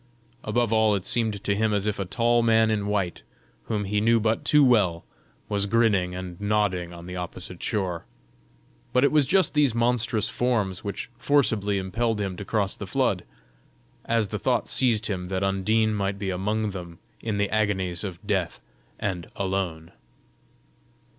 [0.43, 3.21] Above all it seemed to him as if a tall man in white,
[3.65, 5.05] whom he knew but too well,
[5.47, 8.07] was grinning and nodding on the opposite shore;
[8.93, 13.23] but it was just these monstrous forms which forcibly impelled him to cross the flood,
[14.05, 18.25] as the thought seized him that Undine might be among them in the agonies of
[18.25, 18.59] death
[18.97, 19.91] and alone.